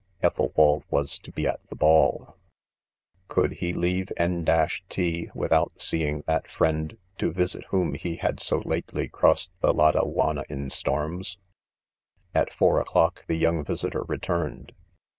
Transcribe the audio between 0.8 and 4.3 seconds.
was to be at the "ball 5. could he leave